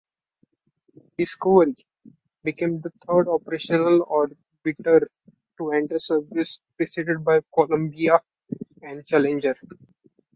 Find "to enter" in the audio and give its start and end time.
5.59-5.99